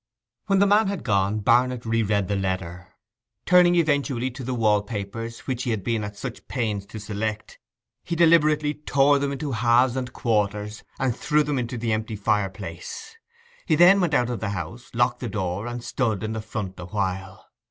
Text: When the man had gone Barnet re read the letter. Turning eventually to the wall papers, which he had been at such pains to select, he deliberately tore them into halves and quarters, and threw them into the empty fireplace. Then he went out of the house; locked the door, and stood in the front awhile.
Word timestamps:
When 0.47 0.57
the 0.57 0.65
man 0.65 0.87
had 0.87 1.03
gone 1.03 1.41
Barnet 1.41 1.85
re 1.85 2.01
read 2.01 2.27
the 2.27 2.35
letter. 2.35 2.95
Turning 3.45 3.75
eventually 3.75 4.31
to 4.31 4.43
the 4.43 4.55
wall 4.55 4.81
papers, 4.81 5.41
which 5.41 5.61
he 5.61 5.69
had 5.69 5.83
been 5.83 6.03
at 6.03 6.17
such 6.17 6.47
pains 6.47 6.87
to 6.87 6.99
select, 6.99 7.59
he 8.03 8.15
deliberately 8.15 8.73
tore 8.73 9.19
them 9.19 9.31
into 9.31 9.51
halves 9.51 9.95
and 9.95 10.11
quarters, 10.11 10.83
and 10.97 11.15
threw 11.15 11.43
them 11.43 11.59
into 11.59 11.77
the 11.77 11.93
empty 11.93 12.15
fireplace. 12.15 13.15
Then 13.67 13.97
he 13.97 14.01
went 14.01 14.15
out 14.15 14.31
of 14.31 14.39
the 14.39 14.49
house; 14.49 14.89
locked 14.95 15.19
the 15.19 15.29
door, 15.29 15.67
and 15.67 15.83
stood 15.83 16.23
in 16.23 16.33
the 16.33 16.41
front 16.41 16.79
awhile. 16.79 17.51